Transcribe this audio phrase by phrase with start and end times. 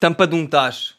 [0.00, 0.96] Tampa de um tacho.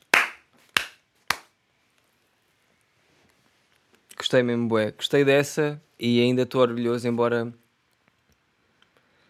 [4.18, 4.92] Gostei mesmo, bué.
[4.92, 7.54] Gostei dessa e ainda estou orgulhoso, embora...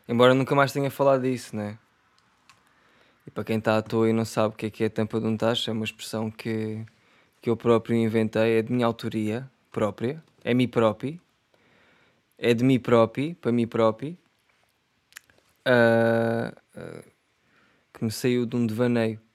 [0.07, 1.77] Embora nunca mais tenha falado disso, né?
[3.27, 5.19] E para quem está à toa e não sabe o que é que é tampa
[5.19, 6.83] de um tacho, é uma expressão que,
[7.39, 11.21] que eu próprio inventei, é de minha autoria própria, é mi próprio,
[12.39, 14.17] é de mim próprio, para mim próprio,
[15.67, 17.03] uh, uh,
[17.93, 19.28] que me saiu de um devaneio de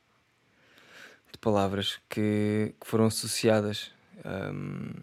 [1.44, 3.92] palavras que, que foram associadas,
[4.24, 4.94] um,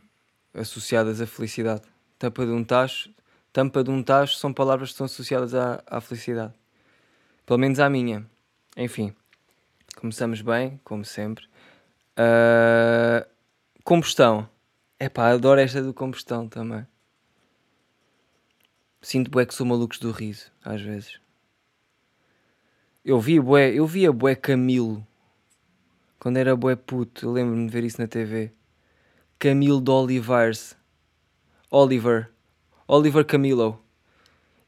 [0.60, 1.84] associadas à felicidade.
[2.18, 3.14] Tampa de um tacho,
[3.54, 6.54] tampa de um tacho são palavras que estão associadas à, à felicidade.
[7.46, 8.26] Pelo menos à minha.
[8.76, 9.14] Enfim,
[9.96, 11.46] começamos bem, como sempre.
[12.18, 13.24] Uh,
[13.84, 14.50] combustão.
[15.00, 16.88] Epá, adoro esta do combustão também.
[19.00, 21.20] Sinto bué que sou malucos do riso, às vezes.
[23.06, 25.06] Eu vi bué, eu via bué Camilo.
[26.22, 28.52] Quando era bué puto, eu lembro-me de ver isso na TV.
[29.40, 30.78] Camilo de Olivers.
[31.72, 32.30] Oliver.
[32.88, 33.84] Oliver Camilo.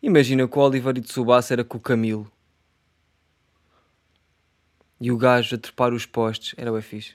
[0.01, 2.27] Imagina que o Oliver e Tsubasa era com o Camilo.
[4.99, 6.55] E o gajo a trepar os postes.
[6.57, 7.13] Era o fixe.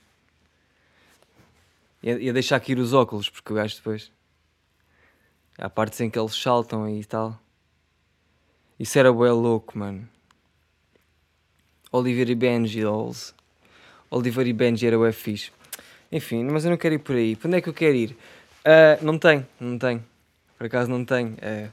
[2.01, 4.13] Ia, ia deixar aqui os óculos, porque o gajo depois.
[5.59, 7.37] Há partes em que eles saltam e tal.
[8.79, 10.09] Isso era bué louco, mano.
[11.91, 13.37] Oliver e Benji dolls.
[14.11, 15.51] Oliver e Benji era o fixe.
[16.11, 17.37] Enfim, mas eu não quero ir por aí.
[17.37, 18.17] Para onde é que eu quero ir?
[18.65, 20.05] Uh, não tenho, não tenho.
[20.57, 21.35] Por acaso não tenho.
[21.35, 21.71] Uh,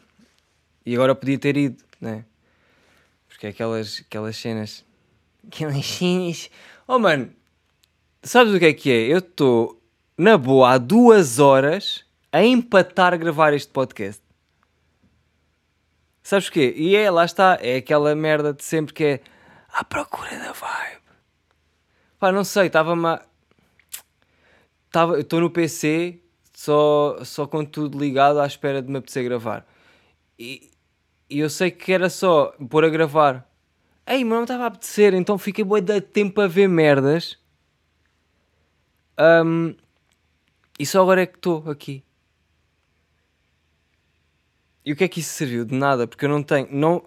[0.86, 2.26] e agora podia ter ido, né?
[3.28, 4.86] Porque é aquelas, aquelas cenas.
[5.48, 6.50] Aquelas cenas.
[6.88, 7.32] Oh mano,
[8.22, 9.08] sabes o que é que é?
[9.08, 9.82] Eu estou
[10.18, 14.22] na boa há duas horas a empatar a gravar este podcast.
[16.22, 16.74] Sabes o quê?
[16.76, 19.22] E é, lá está, é aquela merda de sempre que é
[19.72, 21.05] à procura da vibe.
[22.26, 23.20] Pá, não sei, estava-me.
[24.90, 29.64] Tava, estou no PC só, só com tudo ligado à espera de me apetecer gravar.
[30.40, 30.72] E,
[31.30, 33.48] e eu sei que era só pôr a gravar.
[34.08, 37.38] Ei, mas não estava a apetecer, então fiquei boi de tempo a ver merdas.
[39.20, 39.76] Um,
[40.80, 42.04] e só agora é que estou aqui.
[44.84, 45.64] E o que é que isso serviu?
[45.64, 46.70] De nada, porque eu não tenho.
[46.72, 47.06] Não,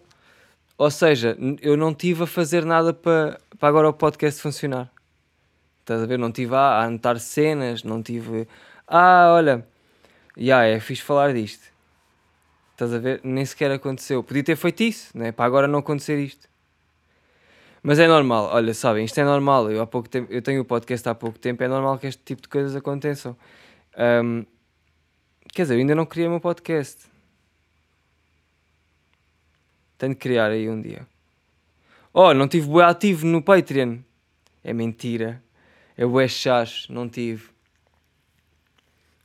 [0.76, 4.96] ou seja, eu não tive a fazer nada para, para agora o podcast funcionar.
[5.88, 6.18] Estás a ver?
[6.18, 8.46] Não tive a, anotar cenas, não tive.
[8.86, 9.66] Ah, olha,
[10.36, 11.66] já yeah, é fixe falar disto.
[12.72, 13.22] Estás a ver?
[13.24, 14.22] Nem sequer aconteceu.
[14.22, 15.32] Podia ter feito isso, né?
[15.32, 16.46] para agora não acontecer isto.
[17.82, 19.70] Mas é normal, olha, sabem, isto é normal.
[19.70, 22.22] Eu, há pouco tempo, eu tenho o podcast há pouco tempo, é normal que este
[22.22, 23.34] tipo de coisas aconteçam.
[23.96, 24.44] Um,
[25.54, 27.06] quer dizer, eu ainda não criei o meu podcast.
[29.96, 31.06] Tenho de criar aí um dia.
[32.12, 34.00] Oh, não tive ativo no Patreon.
[34.62, 35.42] É mentira.
[35.98, 37.50] É bué chás, não tive.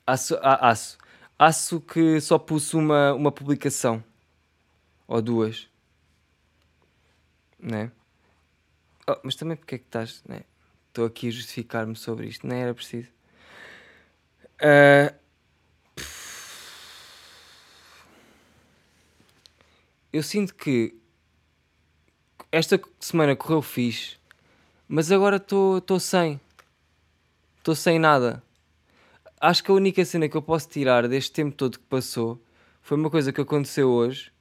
[0.07, 0.97] Aço, aço.
[1.37, 4.03] Aço que só pus uma, uma publicação.
[5.07, 5.69] Ou duas.
[7.59, 7.91] Né?
[9.07, 10.41] Oh, mas também porque é que estás, né?
[10.87, 12.47] Estou aqui a justificar-me sobre isto.
[12.47, 13.11] Nem era preciso.
[14.59, 15.13] Uh,
[20.11, 20.97] eu sinto que
[22.51, 24.17] esta semana correu fixe,
[24.87, 26.41] mas agora estou sem.
[27.63, 28.43] Estou sem nada.
[29.39, 32.43] Acho que a única cena que eu posso tirar deste tempo todo que passou
[32.81, 34.33] foi uma coisa que aconteceu hoje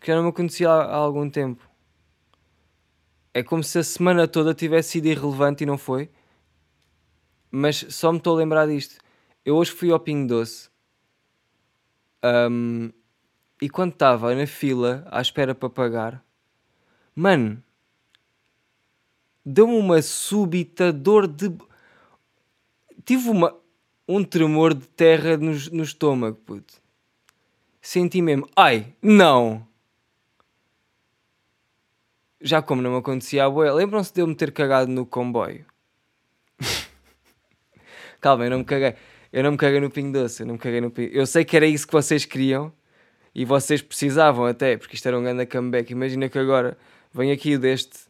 [0.00, 1.68] que já não me acontecia há, algum tempo.
[3.34, 6.08] É como se a semana toda tivesse sido irrelevante e não foi.
[7.50, 8.96] Mas só me estou a lembrar disto.
[9.44, 10.70] Eu hoje fui ao Pingo Doce.
[12.50, 12.90] Um,
[13.60, 16.24] e quando estava na fila à espera para pagar,
[17.14, 17.62] mano,
[19.44, 21.54] deu-me uma súbita dor de.
[23.04, 23.54] Tive uma,
[24.08, 26.74] um tremor de terra no, no estômago, puto.
[27.80, 29.66] Senti mesmo, ai, não!
[32.40, 35.64] Já como não me acontecia a boia, lembram-se de eu me ter cagado no comboio?
[38.20, 38.94] Calma, eu não me caguei.
[39.32, 40.92] Eu não me caguei no Pingo Doce, eu não me caguei no.
[40.96, 42.72] Eu sei que era isso que vocês queriam,
[43.34, 45.90] e vocês precisavam até, porque isto era um grande comeback.
[45.90, 46.78] Imagina que agora
[47.12, 48.06] vem aqui deste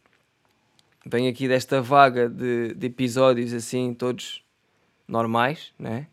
[1.05, 4.44] vem aqui desta vaga de, de episódios assim, todos
[5.07, 6.07] normais, né?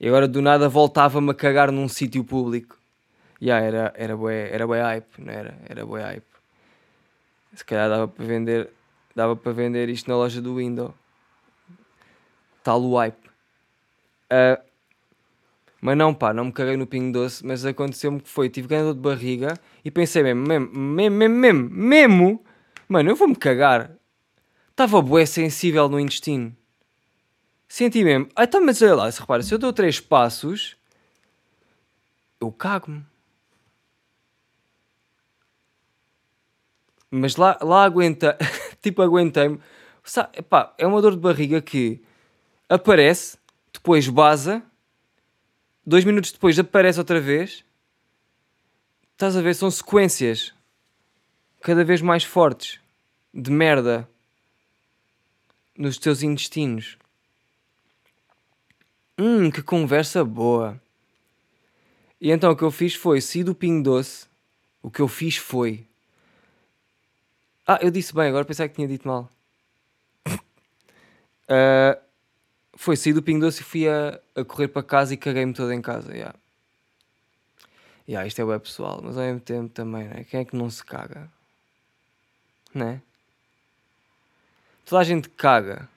[0.00, 2.78] E agora do nada voltava-me a cagar num sítio público.
[3.40, 5.58] Yeah, era, era bué, era bué hype, não era?
[5.68, 6.26] Era bué hype.
[7.54, 8.70] Se calhar dava para vender,
[9.14, 10.92] dava para vender isto na loja do Windows.
[12.62, 13.28] Tal o hype.
[14.30, 14.68] Uh,
[15.80, 18.92] mas não, pá, não me caguei no pingo doce, mas aconteceu-me que foi, tive ganho
[18.92, 19.54] de barriga
[19.84, 22.44] e pensei mesmo, mesmo, mesmo, mesmo, mesmo,
[22.88, 23.92] mano, eu vou-me cagar.
[24.70, 26.54] Estava bué sensível no intestino.
[27.68, 28.28] Senti mesmo.
[28.34, 30.76] Ah, então, mas olha lá, se repara, se eu dou três passos,
[32.40, 33.04] eu cago-me.
[37.10, 38.36] Mas lá, lá aguenta,
[38.80, 39.60] tipo, aguentei-me.
[40.78, 42.02] É uma dor de barriga que
[42.68, 43.36] aparece,
[43.72, 44.62] depois baza,
[45.84, 47.64] dois minutos depois aparece outra vez.
[49.12, 49.54] Estás a ver?
[49.54, 50.54] São sequências
[51.60, 52.80] cada vez mais fortes
[53.34, 54.08] de merda
[55.76, 56.96] nos teus intestinos.
[59.18, 60.80] Hum, que conversa boa.
[62.20, 64.26] E então o que eu fiz foi, saí do Pingo Doce,
[64.80, 65.84] o que eu fiz foi.
[67.66, 69.28] Ah, eu disse bem, agora pensei que tinha dito mal.
[71.48, 72.00] uh,
[72.76, 75.72] foi sair do Pingo Doce e fui a, a correr para casa e caguei-me todo
[75.72, 76.12] em casa.
[76.12, 76.38] Yeah.
[78.08, 80.24] Yeah, isto é web pessoal, mas ao mesmo tempo também, né?
[80.24, 81.28] Quem é que não se caga?
[82.72, 83.02] Né?
[84.86, 85.88] Toda a gente caga.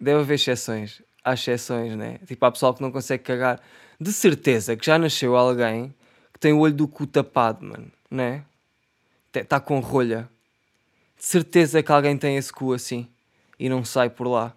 [0.00, 1.02] Deve haver exceções.
[1.24, 2.18] Há exceções, né?
[2.26, 3.60] Tipo, há pessoal que não consegue cagar.
[4.00, 5.94] De certeza que já nasceu alguém
[6.32, 8.44] que tem o olho do cu tapado, mano, né?
[9.34, 10.28] Está com rolha.
[11.16, 13.08] De certeza que alguém tem esse cu assim
[13.58, 14.54] e não sai por lá.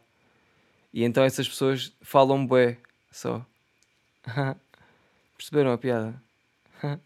[0.93, 2.77] E então essas pessoas falam bué
[3.11, 3.45] só.
[5.37, 6.21] Perceberam a piada?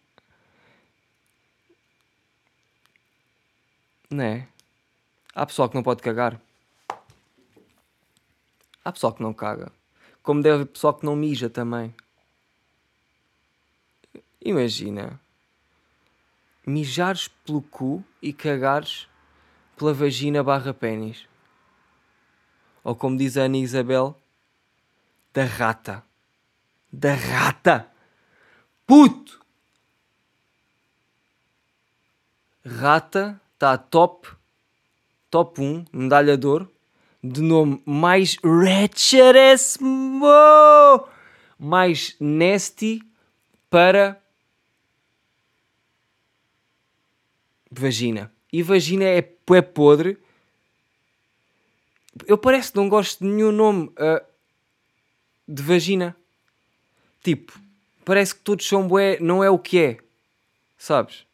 [4.09, 4.47] não é?
[5.33, 6.39] Há pessoal que não pode cagar.
[8.85, 9.71] Há pessoal que não caga.
[10.21, 11.93] Como deve haver pessoal que não mija também.
[14.39, 15.19] Imagina.
[16.67, 19.07] Mijares pelo cu e cagares
[19.75, 21.27] pela vagina barra pênis.
[22.83, 24.15] Ou como diz a Ana Isabel,
[25.33, 26.03] da rata.
[26.93, 27.91] Da rata!
[28.85, 29.43] Puto!
[32.63, 34.27] Rata está top,
[35.29, 36.74] top 1, medalha de ouro,
[37.31, 40.25] de nome mais wretchedíssimo,
[41.57, 43.01] mais nasty
[43.69, 44.21] para
[47.71, 48.31] vagina.
[48.51, 50.17] E vagina é, é podre.
[52.27, 54.23] Eu parece que não gosto de nenhum nome uh,
[55.47, 56.15] de vagina.
[57.23, 57.59] Tipo,
[58.05, 59.97] parece que todos são bué, não é o que é.
[60.77, 61.24] Sabes?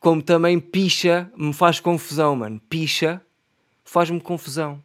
[0.00, 2.60] Como também picha me faz confusão, mano.
[2.68, 3.20] Picha
[3.84, 4.82] faz-me confusão.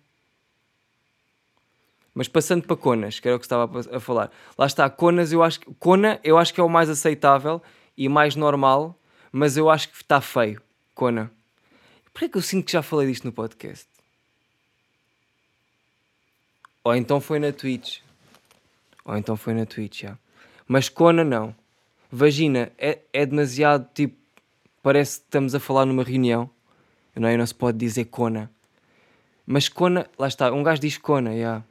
[2.16, 4.32] Mas passando para conas, que era o que estava a falar.
[4.58, 7.62] Lá está, conas eu acho cona eu acho que é o mais aceitável
[7.98, 8.98] e mais normal,
[9.32, 10.62] mas eu acho que está feio.
[10.94, 11.32] Kona.
[12.12, 13.88] Porquê é que eu sinto que já falei disto no podcast?
[16.84, 18.00] Ou então foi na Twitch.
[19.06, 20.18] Ou então foi na Twitch, já.
[20.68, 21.56] Mas Kona não.
[22.12, 24.23] Vagina é, é demasiado tipo.
[24.84, 26.50] Parece que estamos a falar numa reunião.
[27.16, 27.38] Não, é?
[27.38, 28.52] não se pode dizer Kona.
[29.46, 30.52] Mas Kona, lá está.
[30.52, 31.36] Um gajo diz Kona, já.
[31.38, 31.66] Yeah.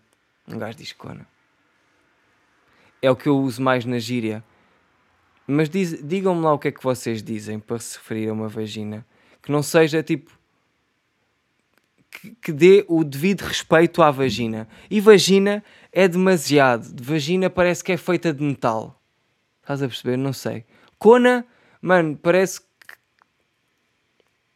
[0.49, 1.27] Um gajo diz Kona.
[3.03, 4.43] É o que eu uso mais na gíria.
[5.47, 9.05] Mas digam-me lá o que é que vocês dizem para se referir a uma vagina.
[9.43, 10.33] Que não seja tipo.
[12.11, 14.67] Que, que dê o devido respeito à vagina.
[14.91, 15.63] E vagina
[15.93, 16.95] é demasiado.
[17.03, 18.99] Vagina parece que é feita de metal.
[19.61, 20.17] Estás a perceber?
[20.17, 20.65] Não sei.
[20.99, 21.45] Cona,
[21.83, 22.72] mano, parece que.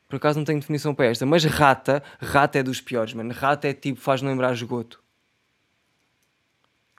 [0.09, 3.33] Por acaso não tenho definição para esta, mas rata, rata é dos piores, mano.
[3.33, 5.03] Rata é tipo, faz-me lembrar esgoto.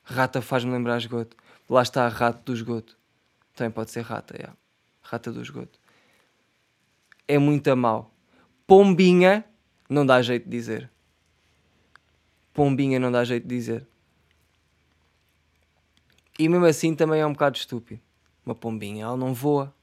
[0.03, 1.37] Rata faz-me lembrar esgoto.
[1.69, 2.97] Lá está, rato do esgoto.
[3.55, 4.49] Também pode ser rata, é.
[5.01, 5.79] Rata do esgoto.
[7.27, 8.13] É muito a mal.
[8.65, 9.45] Pombinha,
[9.89, 10.89] não dá jeito de dizer.
[12.53, 13.87] Pombinha não dá jeito de dizer.
[16.37, 18.01] E mesmo assim também é um bocado estúpido.
[18.45, 19.73] Uma pombinha, ela não voa.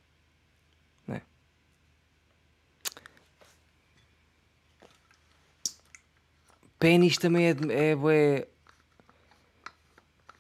[6.84, 8.46] Pênis também é, é bué.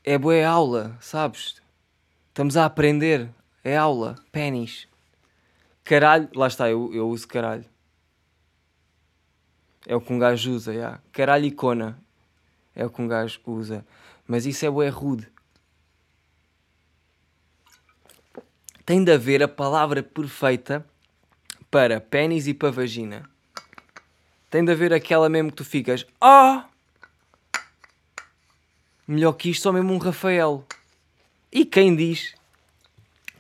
[0.04, 1.62] É bué aula, sabes?
[2.28, 3.30] Estamos a aprender.
[3.64, 4.14] É aula.
[4.30, 4.86] Pênis.
[5.82, 7.64] Caralho, lá está, eu, eu uso caralho.
[9.86, 11.00] É o que um gajo usa, já.
[11.12, 11.98] Caralho e cona.
[12.76, 13.82] É o que um gajo usa.
[14.26, 15.26] Mas isso é bué rude.
[18.84, 20.84] Tem de haver a palavra perfeita
[21.70, 23.33] para pênis e para vagina.
[24.54, 26.06] Tem de haver aquela mesmo que tu ficas.
[26.22, 26.62] Oh!
[29.04, 30.64] Melhor que isto, só mesmo um Rafael.
[31.50, 32.36] E quem diz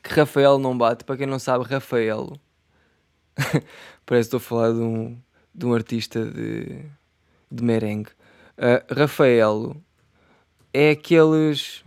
[0.02, 1.04] que Rafael não bate?
[1.04, 2.32] Para quem não sabe, Rafael.
[4.04, 5.16] Parece que estou a falar de um,
[5.54, 6.84] de um artista de,
[7.48, 8.10] de merengue.
[8.58, 9.76] Uh, Rafael
[10.72, 11.84] é aqueles.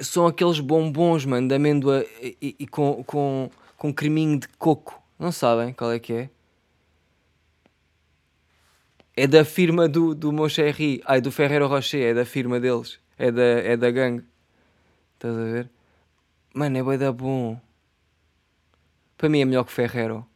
[0.00, 5.02] são aqueles bombons, mano, de amêndoa e, e- e com, com, com creminho de coco.
[5.18, 6.30] Não sabem qual é que é?
[9.16, 11.02] É da firma do, do Moncherry.
[11.04, 12.02] Ai, do Ferrero Rocher.
[12.10, 12.98] É da firma deles.
[13.18, 14.24] É da, é da gangue.
[15.14, 15.70] Estás a ver?
[16.54, 17.60] Mano, é bué da bom.
[19.16, 20.26] Para mim é melhor que Ferrero.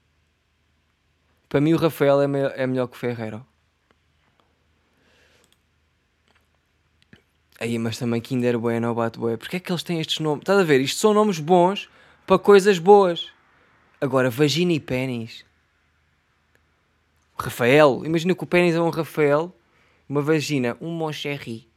[1.48, 3.44] Para mim o Rafael é, me- é melhor que Ferrero.
[7.58, 9.36] Aí, mas também Kinder Bueno bate bué.
[9.38, 10.42] Porquê é que eles têm estes nomes?
[10.42, 10.80] Estás a ver?
[10.80, 11.88] Isto são nomes bons
[12.26, 13.28] para coisas boas.
[14.00, 15.44] Agora, vagina e pênis.
[17.38, 18.02] Rafael.
[18.04, 19.54] Imagina que o pênis é um Rafael.
[20.08, 21.68] Uma vagina, um Moncherry.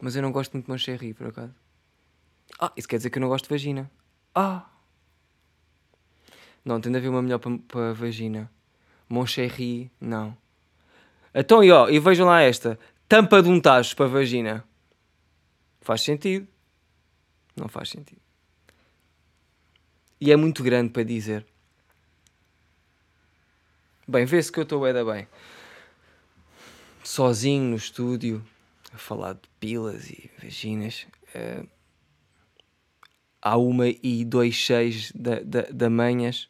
[0.00, 1.54] Mas eu não gosto muito de Moncherry, por acaso.
[2.60, 3.90] Ah, isso quer dizer que eu não gosto de vagina.
[4.34, 4.66] Ah.
[6.64, 8.50] Não, tem de haver uma melhor para, para vagina.
[9.08, 10.36] Moncherry, não.
[11.34, 12.78] Então, e ó, e vejam lá esta.
[13.08, 14.64] Tampa de um tacho para vagina.
[15.80, 16.46] Faz sentido.
[17.56, 18.20] Não faz sentido.
[20.20, 21.46] E é muito grande para dizer.
[24.10, 25.28] Bem, vê-se que eu estou da bem.
[27.04, 28.42] Sozinho no estúdio,
[28.90, 31.06] a falar de pilas e vaginas.
[31.34, 31.62] eh,
[33.42, 36.48] à uma e dois seis da, da, da manhas.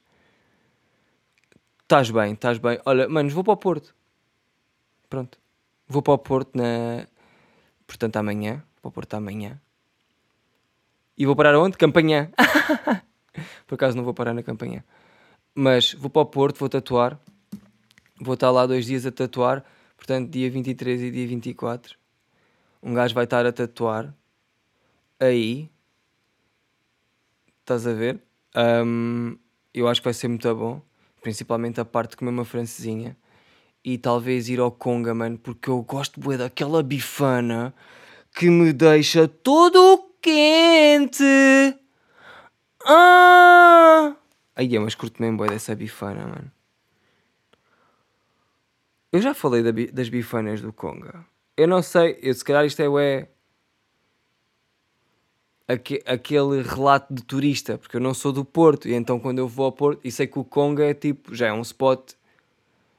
[1.82, 2.78] Estás bem, estás bem.
[2.84, 3.92] Olha, manos, vou para o Porto.
[5.10, 5.36] Pronto.
[5.88, 7.08] Vou para o Porto na...
[7.88, 8.62] Portanto, amanhã.
[8.80, 9.60] Vou para o Porto amanhã.
[11.16, 11.76] E vou parar onde?
[11.76, 12.30] Campanhã.
[13.66, 14.84] Por acaso não vou parar na campanha.
[15.52, 17.18] Mas vou para o Porto, vou tatuar.
[18.20, 19.64] Vou estar lá dois dias a tatuar.
[19.96, 21.96] Portanto, dia 23 e dia 24.
[22.82, 24.14] Um gajo vai estar a tatuar.
[25.20, 25.70] Aí.
[27.60, 28.20] Estás a ver?
[28.54, 29.36] Ahm,
[29.74, 30.80] eu acho que vai ser muito bom.
[31.20, 33.16] Principalmente a parte de comer uma francesinha.
[33.84, 35.38] E talvez ir ao Conga, mano.
[35.38, 37.74] Porque eu gosto bué daquela bifana
[38.34, 41.24] que me deixa todo quente.
[42.84, 44.16] Ah!
[44.56, 46.57] Aí, mas curto mesmo bué dessa bifana, mano.
[49.12, 51.24] Eu já falei da das bifanas do Conga.
[51.56, 53.28] Eu não sei, eu, se calhar isto é ué,
[55.66, 59.48] aque- aquele relato de turista, porque eu não sou do Porto, e então quando eu
[59.48, 62.12] vou ao Porto, e sei que o Conga é tipo, já é um spot,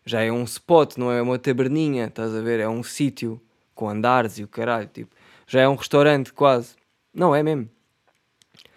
[0.06, 2.60] já é um spot, não é uma taberninha, estás a ver?
[2.60, 3.40] É um sítio
[3.76, 5.16] com andares e o caralho, tipo,
[5.48, 6.76] já é um restaurante quase.
[7.14, 7.70] Não, é mesmo.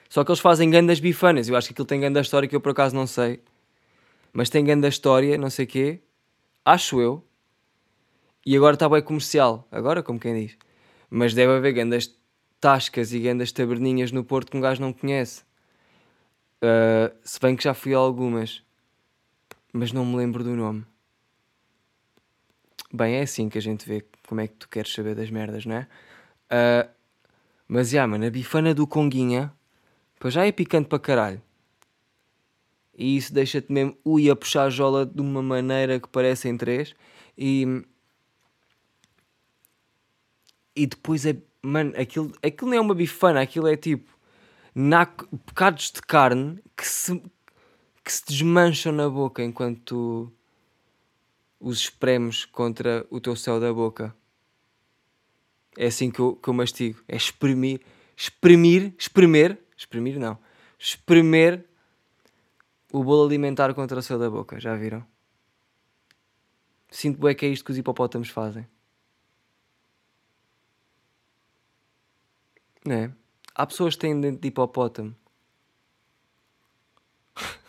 [0.08, 2.60] Só que eles fazem grandes bifanas, eu acho que aquilo tem grande história que eu
[2.60, 3.40] por acaso não sei.
[4.32, 6.00] Mas tem grande história, não sei quê,
[6.64, 7.24] acho eu.
[8.44, 10.56] E agora está bem comercial, agora como quem diz.
[11.08, 12.14] Mas deve haver grandes
[12.60, 15.44] tascas e grandes taberninhas no Porto que um gajo não conhece.
[16.62, 18.62] Ah, se bem que já fui a algumas,
[19.72, 20.86] mas não me lembro do nome.
[22.92, 25.66] Bem, é assim que a gente vê como é que tu queres saber das merdas,
[25.66, 25.88] não é?
[26.50, 26.88] Ah,
[27.66, 29.52] mas já, mano, a bifana do Conguinha,
[30.20, 31.42] pá, já é picante para caralho.
[33.02, 36.94] E isso deixa-te mesmo ui a puxar a jola de uma maneira que parecem três.
[37.36, 37.84] E.
[40.76, 41.36] E depois é.
[41.60, 44.08] Mano, aquilo, aquilo não é uma bifana, aquilo é tipo.
[44.72, 47.20] naco- bocados de carne que se,
[48.04, 50.32] que se desmancham na boca enquanto tu
[51.58, 54.14] os espremes contra o teu céu da boca.
[55.76, 57.02] É assim que eu, que eu mastigo.
[57.08, 57.80] É exprimir.
[58.16, 58.94] Exprimir.
[58.96, 59.58] Espremer.
[59.76, 60.38] Exprimir não.
[60.78, 61.64] Espremer
[62.92, 64.60] o bolo alimentar contra o céu da boca.
[64.60, 65.04] Já viram?
[66.90, 68.68] Sinto bem que é isto que os hipopótamos fazem.
[72.84, 73.12] Não é?
[73.54, 75.16] Há pessoas que têm dente de hipopótamo.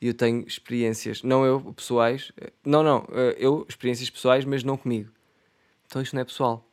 [0.00, 2.32] E eu tenho experiências, não eu, pessoais.
[2.64, 3.04] Não, não,
[3.38, 5.12] eu, experiências pessoais, mas não comigo.
[5.86, 6.68] Então isto não é pessoal.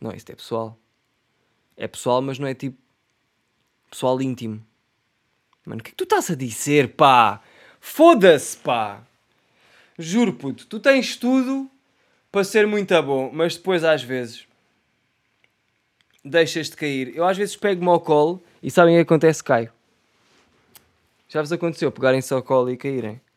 [0.00, 0.78] Não, isto é pessoal.
[1.76, 2.80] É pessoal, mas não é tipo.
[3.90, 4.66] Pessoal íntimo.
[5.64, 7.40] Mano, o que é que tu estás a dizer, pá?
[7.80, 9.00] Foda-se, pá!
[9.98, 11.70] Juro, puto, tu tens tudo
[12.30, 14.46] para ser muito bom, mas depois às vezes
[16.24, 17.14] deixas-te cair.
[17.14, 19.42] Eu às vezes pego-me ao colo e sabem o que acontece?
[19.42, 19.70] Caio.
[21.28, 23.20] Já vos aconteceu pegarem-se ao colo e caírem?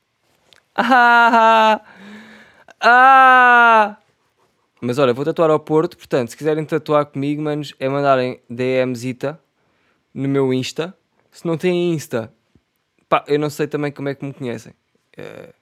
[0.78, 1.82] Ah!
[2.82, 3.98] Ah!
[4.82, 9.40] Mas olha, vou tatuar ao Porto, portanto, se quiserem tatuar comigo, manos, é mandarem DMzita
[10.14, 10.94] no meu Insta.
[11.36, 12.34] Se não têm Insta,
[13.10, 14.74] pá, eu não sei também como é que me conhecem.
[15.18, 15.54] Eh,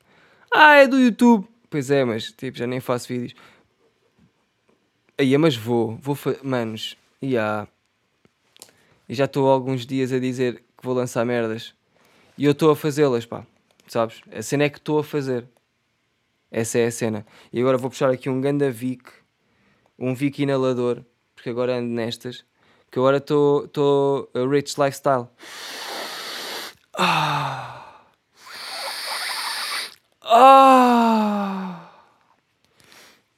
[0.52, 1.48] Ah, é do YouTube.
[1.68, 3.34] Pois é, mas tipo, já nem faço vídeos.
[5.18, 7.68] Aí, mas vou, vou, manos, e há.
[9.10, 11.74] E já estou alguns dias a dizer que vou lançar merdas.
[12.38, 13.44] E eu estou a fazê-las, pá.
[13.88, 14.22] Sabes?
[14.32, 15.48] A cena é que estou a fazer.
[16.52, 17.26] Essa é a cena.
[17.52, 19.10] E agora vou puxar aqui um ganda Vic,
[19.98, 21.04] um Vic inalador,
[21.34, 22.46] porque agora ando nestas.
[22.94, 25.28] Porque agora estou rich lifestyle.
[26.96, 28.04] Ah.
[30.22, 31.90] Ah.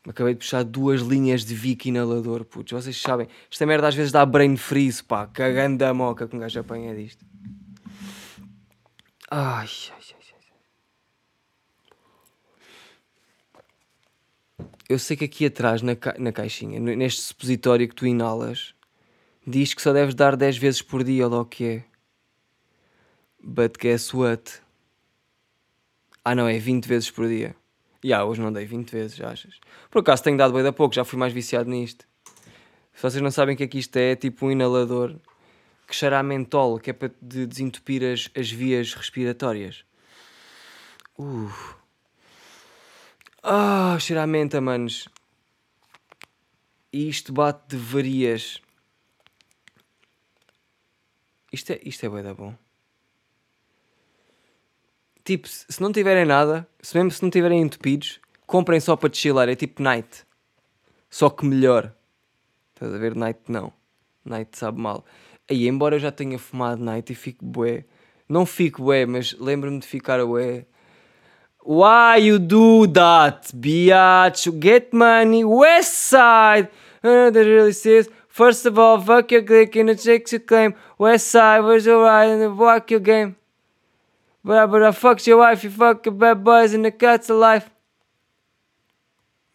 [0.05, 2.73] Acabei de puxar duas linhas de Vic inalador, putz.
[2.73, 5.25] Vocês sabem, esta merda às vezes dá brain freeze, pá.
[5.27, 7.25] Cagando a moca que um gajo apanha disto.
[9.31, 10.25] Ai, ai, ai,
[14.59, 14.67] ai.
[14.89, 18.74] Eu sei que aqui atrás, na, ca na caixinha, neste supositório que tu inalas,
[19.45, 21.83] diz que só deves dar 10 vezes por dia, ou o que é.
[23.43, 24.61] But guess what?
[26.23, 27.55] Ah não, é 20 vezes por dia.
[28.03, 29.59] E yeah, hoje não dei 20 vezes, achas?
[29.89, 32.07] Por acaso tenho dado bem da pouco, já fui mais viciado nisto.
[32.93, 35.15] Se vocês não sabem o que é que isto é, é tipo um inalador
[35.87, 39.83] que cheira a mentol, que é para de desentupir as, as vias respiratórias.
[41.17, 41.51] Uh.
[43.43, 45.07] Ah, cheira a menta, manos.
[46.91, 48.59] E isto bate de varias.
[51.55, 52.53] Isto é, isto é bem da bom
[55.25, 59.49] tipo, se não tiverem nada, se mesmo se não tiverem entupidos, comprem só para chilar.
[59.49, 60.23] É tipo night.
[61.09, 61.91] Só que melhor.
[62.73, 63.15] Estás a ver?
[63.15, 63.73] Night não.
[64.23, 65.03] Night sabe mal.
[65.49, 67.85] Aí, embora eu já tenha fumado night e fico bué.
[68.29, 70.65] Não fico bué, mas lembro-me de ficar bué.
[71.63, 74.47] Why you do that, biatch?
[74.61, 76.69] Get money, West Side.
[77.03, 78.07] Uh, really says.
[78.35, 80.75] First of all, fuck your click and it takes your claim.
[80.97, 83.37] West Side, where's your right and fuck your game.
[84.43, 87.71] But, but I fucked your wife, you fuck bad boys and the cats alive.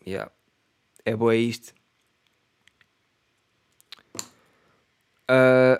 [0.02, 0.28] Yeah.
[1.04, 1.74] É boa isto.
[5.28, 5.78] Uh,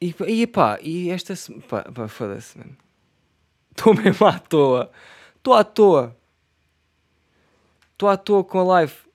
[0.00, 1.34] e, e pá, e esta.
[1.68, 2.74] Pá, pá foda-se, mano.
[3.70, 4.90] Estou mesmo à toa.
[5.36, 6.16] Estou à toa.
[7.92, 9.11] Estou à toa com a live.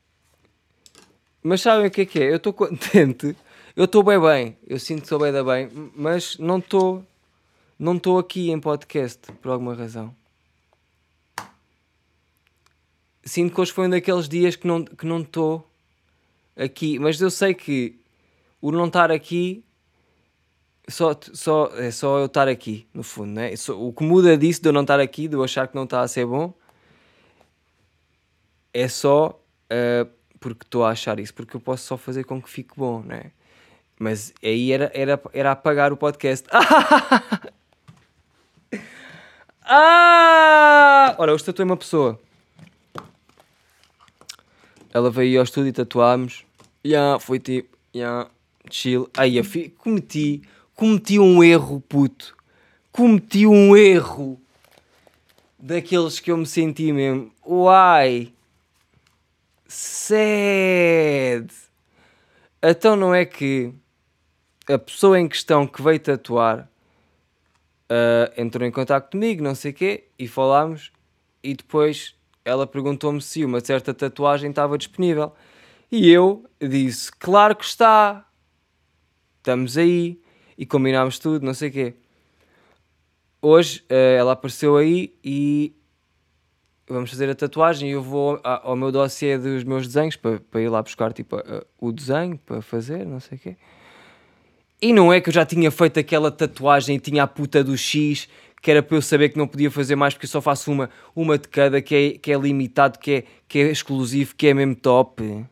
[1.44, 2.32] Mas sabem o que é que é?
[2.32, 3.36] Eu estou contente.
[3.76, 4.58] Eu estou bem bem.
[4.66, 5.70] Eu sinto que estou bem da bem.
[5.96, 7.06] Mas não estou
[7.80, 10.16] não estou aqui em podcast por alguma razão.
[13.24, 15.70] Sinto que hoje foi um daqueles dias que não que não estou
[16.56, 18.00] aqui, mas eu sei que
[18.60, 19.64] o não estar aqui
[20.90, 23.54] só, só, é só eu estar aqui, no fundo, né?
[23.70, 26.02] o que muda disso de eu não estar aqui, de eu achar que não está
[26.02, 26.54] a ser bom,
[28.74, 29.40] é só
[29.72, 33.02] uh, porque estou a achar isso, porque eu posso só fazer com que fique bom,
[33.02, 33.32] né?
[34.00, 36.48] Mas aí era, era, era apagar o podcast.
[39.70, 41.14] Ah!
[41.18, 42.18] Ora, hoje tatuei uma pessoa.
[44.94, 46.46] Ela veio ao estúdio e tatuámos.
[46.86, 48.30] Yeah, foi tipo, yeah,
[48.72, 49.10] chill.
[49.18, 50.42] Aí eu fi, cometi,
[50.74, 52.34] cometi um erro, puto.
[52.94, 54.40] Cometi um erro
[55.60, 57.30] daqueles que eu me senti mesmo.
[57.46, 58.32] Uai!
[59.68, 61.54] Sad!
[62.64, 63.74] Então não é que
[64.68, 66.70] a pessoa em questão que veio tatuar
[67.92, 70.92] uh, entrou em contato comigo, não sei o quê, e falámos,
[71.44, 75.34] e depois ela perguntou-me se uma certa tatuagem estava disponível.
[75.92, 78.26] E eu disse, claro que está,
[79.38, 80.22] estamos aí,
[80.58, 81.94] e combinámos tudo, não sei o quê.
[83.42, 85.74] Hoje uh, ela apareceu aí e
[86.88, 90.62] vamos fazer a tatuagem e eu vou ao meu dossiê dos meus desenhos para, para
[90.62, 91.38] ir lá buscar tipo,
[91.80, 93.58] o desenho para fazer, não sei o quê.
[94.82, 97.76] E não é que eu já tinha feito aquela tatuagem e tinha a puta do
[97.76, 98.30] X,
[98.62, 100.90] que era para eu saber que não podia fazer mais porque eu só faço uma,
[101.16, 104.54] uma de cada, que é, que é limitado, que é, que é exclusivo, que é
[104.54, 105.46] mesmo top.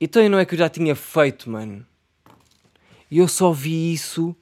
[0.00, 1.86] Então não é que eu já tinha feito, mano.
[3.10, 4.36] E eu só vi isso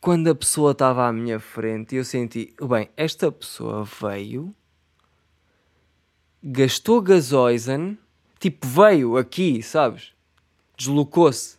[0.00, 4.54] quando a pessoa estava à minha frente e eu senti, bem, esta pessoa veio,
[6.42, 7.98] gastou gasóisen,
[8.40, 10.12] tipo veio aqui, sabes?
[10.76, 11.56] Deslocou-se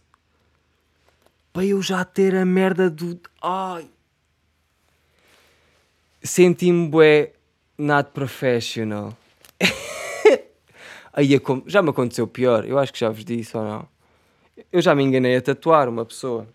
[1.54, 3.20] para eu já ter a merda do.
[3.42, 3.88] Ai!
[6.24, 7.34] Senti-me bué
[7.78, 9.16] not professional.
[11.14, 13.88] Aí já me aconteceu pior, eu acho que já vos disse ou não.
[14.72, 16.48] Eu já me enganei a tatuar uma pessoa.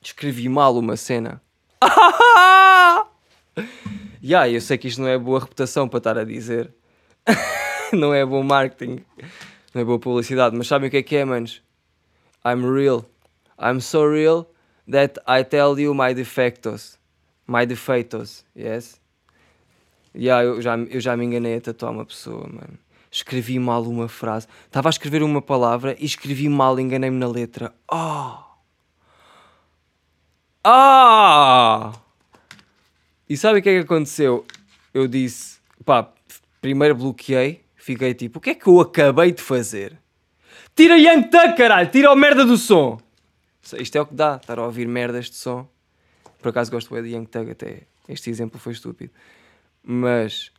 [0.00, 1.42] Escrevi mal uma cena.
[4.22, 6.72] yeah, eu sei que isto não é boa reputação para estar a dizer.
[7.92, 9.04] não é bom marketing.
[9.74, 10.56] Não é boa publicidade.
[10.56, 11.62] Mas sabem o que é que é, manos?
[12.44, 13.04] I'm real.
[13.58, 14.46] I'm so real
[14.90, 16.98] that I tell you my defectos.
[17.46, 19.00] My defeitos, yes?
[20.14, 22.78] Yeah, eu, já, eu já me enganei a tatuar uma pessoa, mano.
[23.10, 24.46] Escrevi mal uma frase.
[24.66, 27.74] Estava a escrever uma palavra e escrevi mal, enganei-me na letra.
[27.90, 28.38] Oh!
[30.64, 31.92] Ah!
[33.28, 34.46] E sabe o que é que aconteceu?
[34.94, 36.08] Eu disse, pá,
[36.62, 39.98] primeiro bloqueei, fiquei tipo, o que é que eu acabei de fazer?
[40.74, 41.90] Tira Young Thug, caralho!
[41.90, 42.98] Tira a merda do som!
[43.76, 45.68] Isto é o que dá, estar a ouvir merdas de som.
[46.40, 49.12] Por acaso gosto de Young Thug, até este exemplo foi estúpido.
[49.82, 50.52] Mas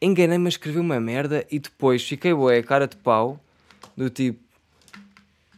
[0.00, 3.40] enganei-me a escrever uma merda e depois fiquei boé, cara de pau,
[3.96, 4.40] do tipo,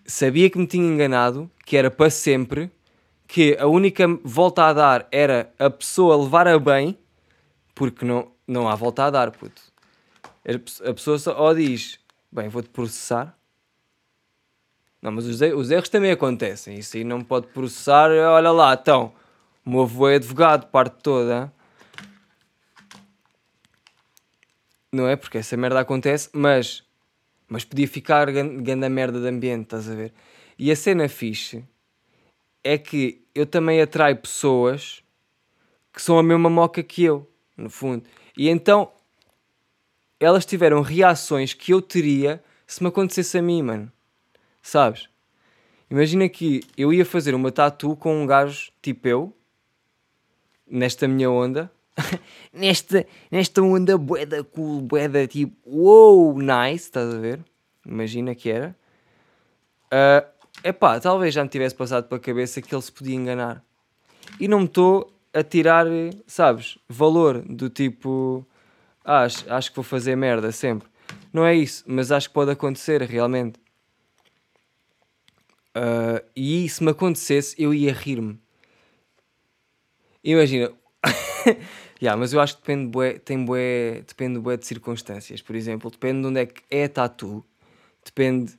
[0.06, 2.70] sabia que me tinha enganado, que era para sempre,
[3.28, 6.96] que a única volta a dar era a pessoa levar a bem,
[7.80, 9.62] porque não, não há volta a dar, puto.
[10.84, 11.98] A pessoa só ou diz,
[12.30, 13.34] bem, vou-te processar.
[15.00, 19.14] Não, mas os, os erros também acontecem, isso aí não pode processar, olha lá, então,
[19.64, 21.50] o meu avô é advogado, parte toda.
[24.92, 25.16] Não é?
[25.16, 26.84] Porque essa merda acontece, mas,
[27.48, 30.12] mas podia ficar grande merda de ambiente, estás a ver?
[30.58, 31.64] E a cena fixe
[32.62, 35.02] é que eu também atraio pessoas
[35.94, 37.26] que são a mesma moca que eu,
[37.60, 38.04] no fundo.
[38.36, 38.90] E então
[40.18, 43.92] elas tiveram reações que eu teria se me acontecesse a mim, mano.
[44.62, 45.08] Sabes?
[45.90, 49.36] Imagina que eu ia fazer uma tatu com um gajo tipo eu,
[50.70, 51.70] nesta minha onda,
[52.52, 57.40] nesta, nesta onda boeda cool, boeda tipo, wow, nice, estás a ver?
[57.84, 58.76] Imagina que era.
[59.86, 60.24] Uh,
[60.62, 63.64] epá, talvez já me tivesse passado pela cabeça que ele se podia enganar.
[64.38, 65.86] E não me estou a tirar,
[66.26, 68.46] sabes, valor do tipo,
[69.04, 70.88] ah, acho, acho que vou fazer merda sempre.
[71.32, 73.58] Não é isso, mas acho que pode acontecer realmente.
[75.76, 78.38] Uh, e se me acontecesse, eu ia rir-me.
[80.22, 80.72] Imagina,
[82.02, 85.40] yeah, mas eu acho que depende bué, tem bué, depende bué de circunstâncias.
[85.40, 87.44] Por exemplo, depende de onde é que é a tatu.
[88.04, 88.58] Depende,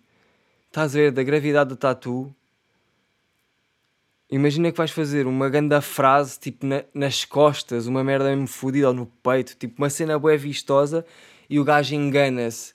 [0.68, 2.34] estás a ver, da gravidade da tatu.
[4.32, 8.88] Imagina que vais fazer uma grande frase, tipo, na, nas costas, uma merda mesmo fodida
[8.88, 11.06] ou no peito, tipo, uma cena bué vistosa
[11.50, 12.74] e o gajo engana-se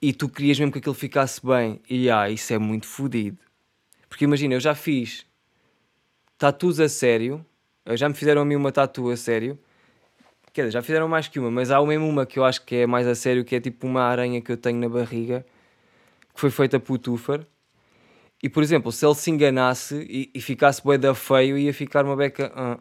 [0.00, 1.80] e tu querias mesmo que aquilo ficasse bem.
[1.88, 3.38] E ah, isso é muito fodido.
[4.08, 5.26] Porque imagina, eu já fiz
[6.36, 7.44] tatus a sério
[7.96, 9.58] já me fizeram a mim uma tatu a sério.
[10.52, 12.76] Quer dizer, já fizeram mais que uma, mas há mesmo uma que eu acho que
[12.76, 15.46] é mais a sério, que é tipo uma aranha que eu tenho na barriga,
[16.34, 17.46] que foi feita por Tufar.
[18.42, 22.04] E por exemplo, se ele se enganasse e, e ficasse bué da feio, ia ficar
[22.04, 22.52] uma beca.
[22.54, 22.78] Ah.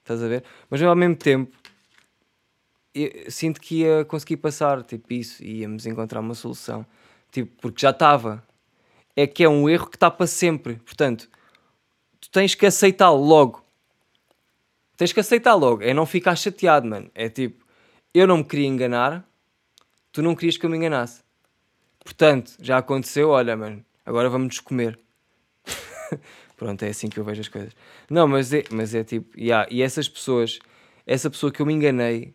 [0.00, 0.44] Estás a ver?
[0.70, 1.56] Mas ao mesmo tempo,
[3.28, 6.86] sinto que ia conseguir passar, tipo isso, e íamos encontrar uma solução.
[7.32, 8.46] Tipo, porque já estava.
[9.16, 10.76] É que é um erro que está para sempre.
[10.76, 11.28] Portanto,
[12.20, 13.64] tu tens que aceitá-lo logo.
[14.96, 17.10] Tens que aceitar logo, é não ficar chateado, mano.
[17.14, 17.64] É tipo,
[18.12, 19.28] eu não me queria enganar,
[20.12, 21.22] tu não querias que eu me enganasse.
[22.04, 24.98] Portanto, já aconteceu, olha, mano, agora vamos comer.
[26.56, 27.72] Pronto, é assim que eu vejo as coisas.
[28.08, 30.58] Não, mas é, mas é tipo, yeah, e essas pessoas,
[31.06, 32.34] essa pessoa que eu me enganei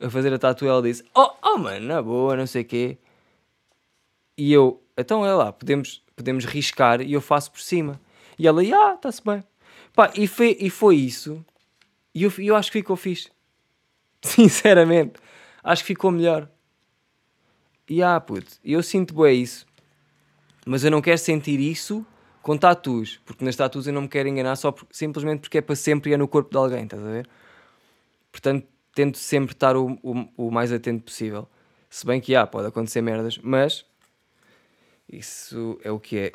[0.00, 2.98] a fazer a tatu, ela disse: Oh, oh mano, na boa, não sei o quê.
[4.36, 8.00] E eu, então é lá, podemos, podemos riscar e eu faço por cima.
[8.38, 9.44] E ela, ah, está-se bem.
[9.94, 11.44] Pá, e foi, e foi isso
[12.14, 13.30] e eu, eu acho que ficou fixe.
[14.22, 15.14] Sinceramente,
[15.62, 16.48] acho que ficou melhor.
[17.88, 19.66] E ah, puto, eu sinto bem isso,
[20.66, 22.04] mas eu não quero sentir isso
[22.42, 25.60] com tatus, porque nas tatus eu não me quero enganar só por, simplesmente porque é
[25.60, 27.28] para sempre e é no corpo de alguém, estás a ver?
[28.30, 31.48] Portanto, tento sempre estar o, o, o mais atento possível.
[31.88, 33.84] Se bem que há, pode acontecer merdas, mas
[35.08, 36.32] isso é o que é.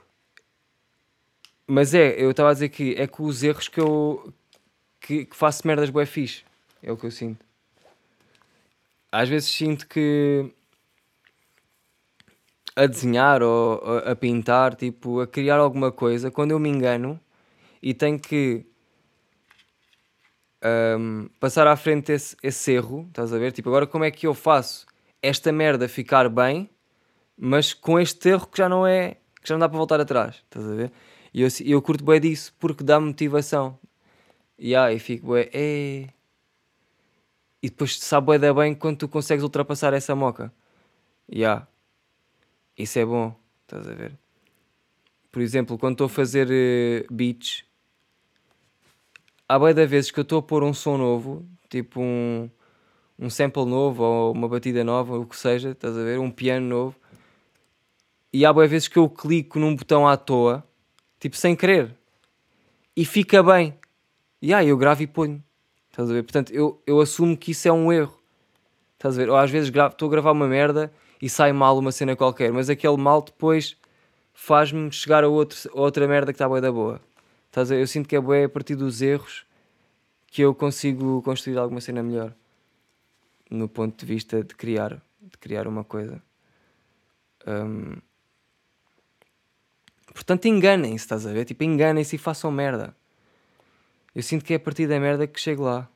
[1.66, 4.34] Mas é, eu estava a dizer que é com os erros que eu,
[5.02, 6.44] que, que faço merdas bué fixe.
[6.82, 7.44] É o que eu sinto.
[9.12, 10.52] Às vezes sinto que
[12.78, 17.20] a desenhar ou a, pintar, tipo, a criar alguma coisa, quando eu me engano
[17.82, 18.68] e tenho que
[20.64, 23.52] um, passar à frente esse, esse erro, estás a ver?
[23.52, 24.86] Tipo, agora como é que eu faço
[25.24, 26.70] esta merda ficar bem,
[27.36, 30.36] mas com este erro que já não é, que já não dá para voltar atrás,
[30.36, 30.92] estás a ver?
[31.34, 33.80] E eu, eu curto bem disso porque dá motivação.
[34.60, 36.10] E fico, bué, é...
[37.62, 40.54] E depois sabe bem quando tu consegues ultrapassar essa moca.
[41.32, 41.68] Yeah.
[42.78, 44.16] Isso é bom, estás a ver?
[45.32, 47.66] Por exemplo, quando estou a fazer uh, beats,
[49.50, 52.48] há bué da vezes que eu estou a pôr um som novo, tipo um,
[53.18, 56.20] um sample novo ou uma batida nova, o que seja, estás a ver?
[56.20, 56.96] Um piano novo.
[58.32, 60.64] E há bué vezes que eu clico num botão à toa,
[61.20, 61.96] tipo sem querer.
[62.96, 63.74] E fica bem.
[64.40, 65.44] E aí eu gravo e ponho.
[65.90, 66.22] Estás a ver?
[66.22, 68.20] Portanto, eu, eu assumo que isso é um erro.
[68.94, 69.30] Estás a ver?
[69.32, 72.70] Ou às vezes estou a gravar uma merda e sai mal uma cena qualquer, mas
[72.70, 73.76] aquele mal depois
[74.34, 77.02] faz-me chegar a, outro, a outra merda que está boa da boa.
[77.48, 77.72] Estás?
[77.72, 79.46] Eu sinto que é boa a partir dos erros
[80.28, 82.34] que eu consigo construir alguma cena melhor.
[83.50, 86.22] No ponto de vista de criar, de criar uma coisa.
[87.48, 87.96] Um,
[90.14, 91.46] portanto, enganem-se, estás a ver?
[91.46, 92.96] Tipo, enganem-se e façam merda.
[94.14, 95.90] Eu sinto que é a partir da merda que chego lá.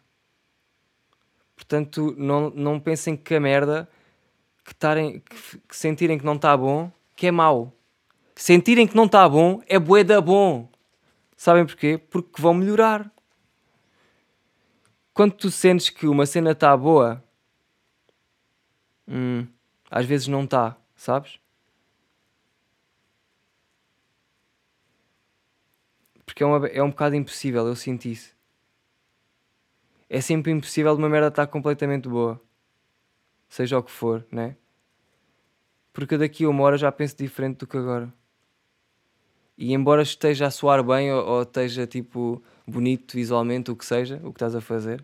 [1.56, 3.88] Portanto, não, não pensem que a merda,
[4.64, 7.74] que, tarem, que, que sentirem que não está bom, que é mau.
[8.36, 10.70] Sentirem que não está bom é bué da bom.
[11.36, 11.98] Sabem porquê?
[11.98, 13.12] Porque vão melhorar.
[15.14, 17.24] Quando tu sentes que uma cena está boa,
[19.08, 19.46] hum,
[19.90, 21.40] às vezes não está, sabes?
[26.26, 28.34] Porque é, uma, é um bocado impossível, eu sinto isso.
[30.10, 32.42] É sempre impossível uma merda estar completamente boa.
[33.52, 34.56] Seja o que for, né?
[35.92, 38.12] Porque daqui a uma hora já penso diferente do que agora.
[39.58, 44.22] E embora esteja a soar bem ou, ou esteja tipo bonito visualmente, o que seja,
[44.24, 45.04] o que estás a fazer,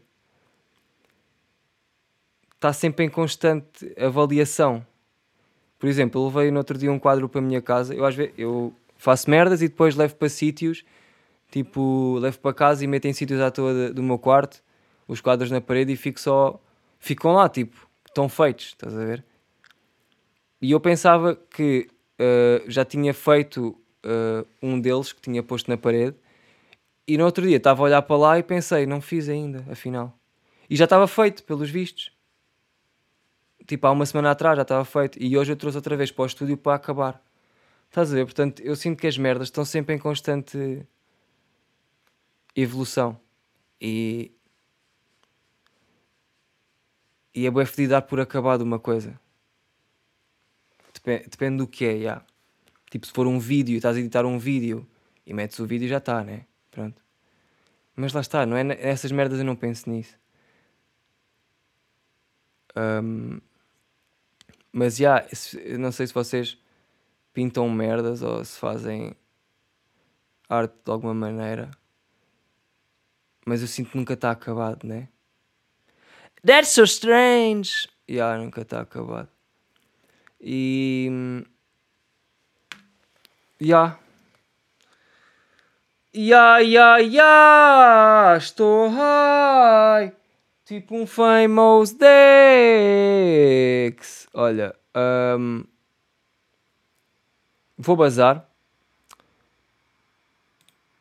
[2.56, 4.88] está sempre em constante avaliação.
[5.78, 7.94] Por exemplo, eu levei no outro dia um quadro para a minha casa.
[7.94, 10.86] Eu às vezes eu faço merdas e depois levo para sítios,
[11.52, 14.64] tipo, levo para casa e meto em sítios à toa do meu quarto,
[15.06, 16.58] os quadros na parede e fico só.
[16.98, 17.87] ficam lá, tipo,
[18.18, 19.24] estão feitos, estás a ver?
[20.62, 21.88] E eu pensava que
[22.20, 26.16] uh, já tinha feito uh, um deles que tinha posto na parede.
[27.08, 30.18] E no outro dia estava a olhar para lá e pensei, não fiz ainda, afinal.
[30.70, 32.12] E já estava feito, pelos vistos
[33.68, 36.24] tipo, há uma semana atrás já estava feito e hoje eu trouxe outra vez para
[36.24, 37.22] o estúdio para acabar.
[37.90, 38.26] Estás a ver?
[38.26, 40.86] Portanto, eu sinto que as merdas estão sempre em constante
[42.56, 43.20] evolução
[43.80, 44.32] e.
[47.38, 49.14] E é bué de dar por acabado uma coisa.
[50.92, 52.26] Depende, depende do que é, yeah.
[52.90, 54.88] Tipo, se for um vídeo, estás a editar um vídeo
[55.24, 56.48] e metes o vídeo já está, né?
[56.72, 57.00] Pronto.
[57.96, 58.64] Mas lá está, não é?
[58.82, 60.18] Essas merdas eu não penso nisso.
[62.76, 63.40] Um,
[64.74, 65.24] mas já,
[65.54, 66.58] yeah, não sei se vocês
[67.34, 69.16] pintam merdas ou se fazem
[70.50, 71.70] arte de alguma maneira.
[73.46, 75.08] Mas eu sinto que nunca está acabado, né?
[76.44, 77.88] That's so strange!
[78.08, 79.28] Já, yeah, nunca está acabado.
[80.40, 81.10] E.
[83.60, 84.00] Já.
[86.14, 88.36] Ya, ya, ya!
[88.38, 90.14] Estou high!
[90.66, 92.08] Tipo um famous Dex.
[94.34, 94.76] Olha,
[95.38, 95.64] um,
[97.78, 98.48] vou bazar.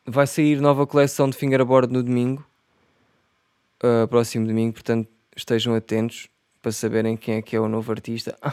[0.05, 2.45] Vai sair nova coleção de fingerboard no domingo.
[3.83, 6.27] Uh, próximo domingo, portanto estejam atentos
[6.61, 8.37] para saberem quem é que é o novo artista.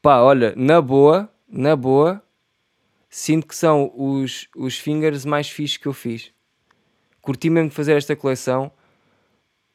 [0.00, 2.22] Pá, olha, na boa, na boa,
[3.10, 6.34] sinto que são os, os fingers mais fixos que eu fiz
[7.24, 8.70] curti mesmo fazer esta coleção.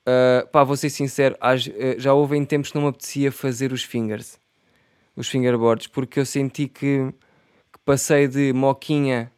[0.08, 3.72] Uh, pá, vou ser sincero, uh, já houve em tempos que não me apetecia fazer
[3.72, 4.40] os fingers,
[5.16, 7.12] os fingerboards, porque eu senti que,
[7.72, 9.32] que passei de moquinha,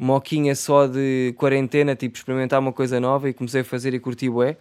[0.00, 4.30] moquinha só de quarentena, tipo experimentar uma coisa nova e comecei a fazer e curti
[4.30, 4.56] bué,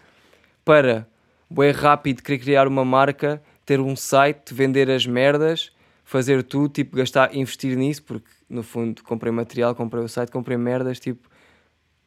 [0.65, 1.07] para
[1.49, 5.71] bué rápido querer criar uma marca, ter um site, vender as merdas,
[6.03, 10.57] fazer tudo, tipo gastar, investir nisso, porque no fundo comprei material, comprei o site, comprei
[10.57, 11.29] merdas, tipo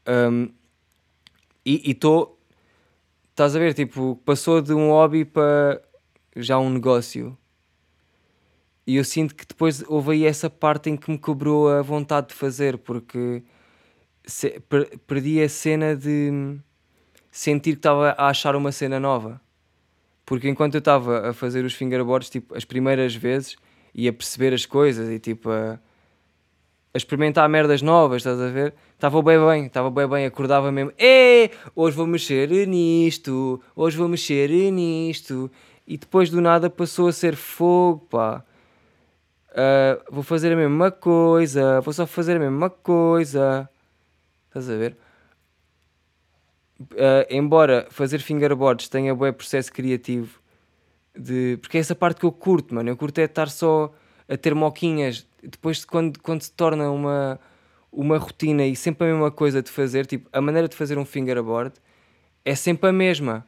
[0.07, 0.49] um,
[1.65, 2.39] e estou.
[3.31, 3.73] Estás a ver?
[3.73, 5.81] Tipo, passou de um hobby para
[6.37, 7.37] já um negócio.
[8.87, 12.29] E eu sinto que depois houve aí essa parte em que me cobrou a vontade
[12.29, 13.43] de fazer, porque
[14.25, 16.59] se, per, perdi a cena de
[17.31, 19.41] sentir que estava a achar uma cena nova.
[20.27, 23.57] Porque enquanto eu estava a fazer os fingerboards, tipo, as primeiras vezes,
[23.95, 25.79] e a perceber as coisas e tipo a
[26.95, 28.75] a experimentar merdas novas, estás a ver?
[28.95, 34.09] Estava bem bem, estava bem bem, acordava mesmo, é, hoje vou mexer nisto, hoje vou
[34.09, 35.51] mexer nisto,
[35.87, 38.45] e depois do nada passou a ser fogo, pá.
[39.53, 43.69] Uh, vou fazer a mesma coisa, vou só fazer a mesma coisa,
[44.49, 44.97] estás a ver?
[46.81, 50.41] Uh, embora fazer fingerboards tenha bom processo criativo,
[51.15, 53.93] de, porque é essa parte que eu curto, mano, eu curto é estar só
[54.27, 57.39] a ter moquinhas depois quando, quando se torna uma,
[57.93, 61.05] uma rotina e sempre a mesma coisa de fazer, tipo, a maneira de fazer um
[61.05, 61.75] fingerboard
[62.45, 63.47] é sempre a mesma.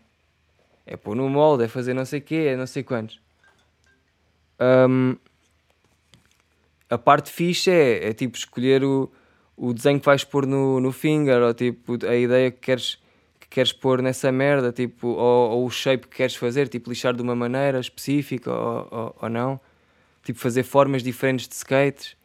[0.87, 3.19] É pôr no molde, é fazer não sei o quê, é não sei quantos.
[4.61, 5.17] Um,
[6.91, 9.11] a parte fixe é, é tipo escolher o,
[9.57, 12.99] o desenho que vais pôr no, no finger, ou tipo a ideia que queres,
[13.41, 17.15] que queres pôr nessa merda, tipo, ou, ou o shape que queres fazer, tipo lixar
[17.15, 19.61] de uma maneira específica ou, ou, ou não
[20.25, 22.17] tipo fazer formas diferentes de skates.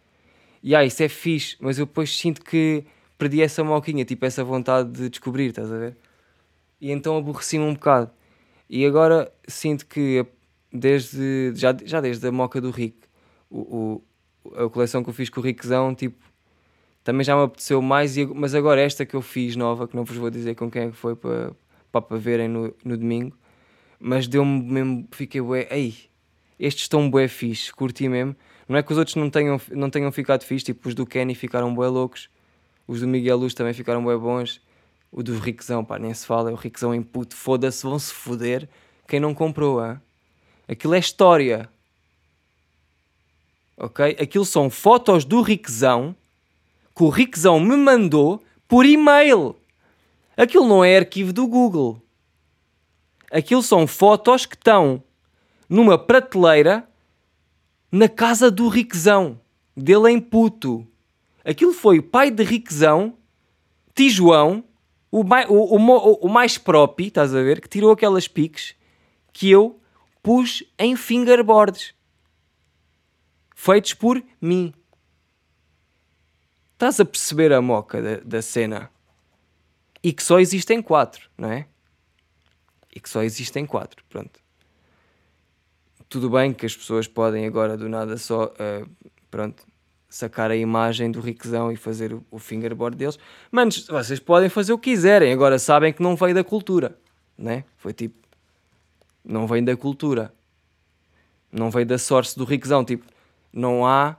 [0.64, 2.84] E ah, isso é fixe, mas eu depois sinto que
[3.18, 5.98] perdi essa moquinha, tipo essa vontade de descobrir, estás a ver?
[6.82, 8.10] E então aborreci-me um bocado.
[8.70, 10.26] E agora sinto que
[10.72, 12.98] desde, já, já desde a moca do Rick,
[13.50, 14.04] o, o,
[14.56, 16.18] a coleção que eu fiz com o Rickzão, tipo,
[17.04, 20.04] também já me apeteceu mais, e, mas agora esta que eu fiz nova, que não
[20.04, 21.52] vos vou dizer com quem é que foi para,
[21.92, 23.38] para, para verem no, no domingo,
[24.00, 25.96] mas deu-me mesmo, fiquei bué, ei,
[26.60, 28.36] estes estão bué fixe, curti mesmo.
[28.68, 31.34] Não é que os outros não tenham, não tenham ficado fixe, tipo os do Kenny
[31.34, 32.30] ficaram bué loucos,
[32.88, 34.62] os do Miguel Luz também ficaram bué bons,
[35.12, 38.70] o do Riquezão, pá, nem se fala, o Riquezão em puto, foda-se, vão-se foder
[39.08, 40.00] quem não comprou, hein?
[40.68, 41.68] aquilo é história,
[43.80, 44.18] ok?
[44.20, 46.16] Aquilo são fotos do Riquezão
[46.96, 49.56] que o Riquezão me mandou por e-mail.
[50.36, 52.02] Aquilo não é arquivo do Google.
[53.32, 55.02] Aquilo são fotos que estão
[55.70, 56.88] numa prateleira
[57.92, 59.40] na casa do Riquezão,
[59.76, 60.86] dele em puto.
[61.44, 63.16] Aquilo foi o pai de Riquezão,
[63.96, 64.64] Tijoão,
[65.12, 68.76] o o, o, o mais próprio, estás a ver, que tirou aquelas piques
[69.32, 69.80] que eu
[70.22, 71.94] pus em fingerboards.
[73.62, 74.74] Feitos por mim.
[76.74, 78.90] Estás a perceber a moca da, da cena?
[80.02, 81.68] E que só existem quatro, não é?
[82.96, 84.40] E que só existem quatro, pronto
[86.10, 88.90] tudo bem que as pessoas podem agora do nada só uh,
[89.30, 89.64] pronto,
[90.10, 93.20] sacar a imagem do riquezão e fazer o, o fingerboard deles,
[93.52, 96.98] mas vocês podem fazer o que quiserem, agora sabem que não veio da cultura,
[97.38, 97.64] né?
[97.78, 98.18] Foi tipo,
[99.24, 100.34] não vem da cultura,
[101.52, 103.06] não veio da source do riquezão, tipo,
[103.52, 104.16] não há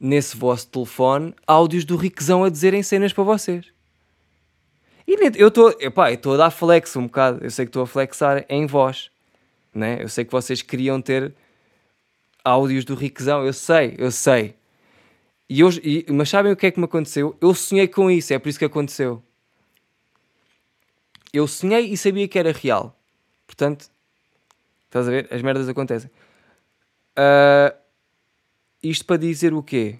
[0.00, 3.66] nesse vosso telefone áudios do riquezão a dizerem cenas para vocês.
[5.06, 8.66] E eu estou a dar flex um bocado, eu sei que estou a flexar em
[8.66, 9.10] voz
[9.78, 10.02] né?
[10.02, 11.32] Eu sei que vocês queriam ter
[12.44, 14.54] áudios do Riquezão, eu sei, eu sei.
[15.48, 17.36] E eu, e, mas sabem o que é que me aconteceu?
[17.40, 19.22] Eu sonhei com isso, é por isso que aconteceu.
[21.32, 22.98] Eu sonhei e sabia que era real.
[23.46, 23.88] Portanto,
[24.86, 25.28] estás a ver?
[25.30, 26.10] As merdas acontecem.
[27.16, 27.74] Uh,
[28.82, 29.98] isto para dizer o quê?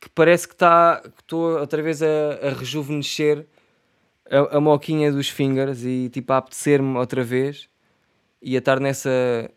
[0.00, 1.00] Que parece que está.
[1.02, 2.06] que estou outra vez a,
[2.42, 3.46] a rejuvenescer
[4.30, 7.68] a, a, moquinha dos fingers e tipo a apetecer-me outra vez
[8.40, 9.50] e a estar nessa.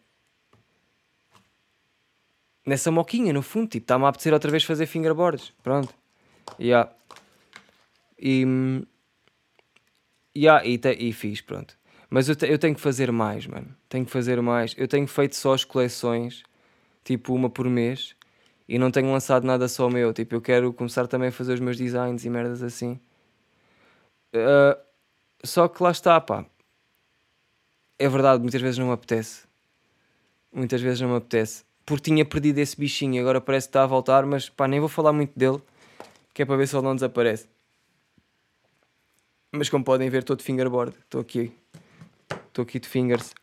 [2.65, 3.67] nessa moquinha, no fundo.
[3.69, 5.53] Tipo, está-me a apetecer outra vez fazer fingerboards.
[5.61, 5.93] Pronto.
[6.59, 6.91] Yeah.
[8.19, 8.45] E.
[10.35, 11.77] Yeah, e, te, e fiz, pronto.
[12.09, 13.75] Mas eu, te, eu tenho que fazer mais, mano.
[13.89, 14.73] Tenho que fazer mais.
[14.77, 16.43] Eu tenho feito só as coleções,
[17.03, 18.15] tipo uma por mês,
[18.67, 20.13] e não tenho lançado nada só meu.
[20.13, 22.99] Tipo, eu quero começar também a fazer os meus designs e merdas assim.
[24.33, 24.79] Uh,
[25.43, 26.45] só que lá está, pá
[28.01, 29.45] é verdade, muitas vezes não me apetece.
[30.51, 31.63] Muitas vezes não me apetece.
[31.85, 34.89] Porque tinha perdido esse bichinho agora parece que está a voltar, mas pá, nem vou
[34.89, 35.61] falar muito dele,
[36.33, 37.47] que é para ver se ele não desaparece.
[39.51, 40.95] Mas como podem ver, estou de fingerboard.
[41.03, 41.51] Estou aqui.
[42.47, 43.35] Estou aqui de fingers.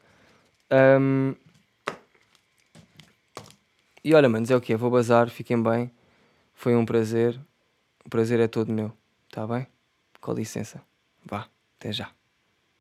[0.73, 1.37] Um...
[4.05, 4.77] E olha, manos, é o que.
[4.77, 5.91] Vou bazar, fiquem bem.
[6.55, 7.39] Foi um prazer.
[8.05, 8.93] O prazer é todo meu.
[9.29, 9.67] Está bem?
[10.21, 10.83] Com licença.
[11.25, 12.18] Vá, até já.